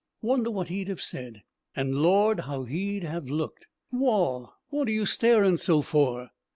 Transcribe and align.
Wonder 0.23 0.49
what 0.49 0.69
he'd 0.69 0.87
have 0.87 0.99
said! 1.03 1.43
and, 1.75 1.93
Lord! 2.01 2.39
how 2.39 2.63
he'd 2.63 3.03
have 3.03 3.29
looked! 3.29 3.67
Wall! 3.91 4.51
what 4.69 4.87
are 4.87 4.91
you 4.91 5.05
starin' 5.05 5.57
so 5.57 5.83
for?" 5.83 6.31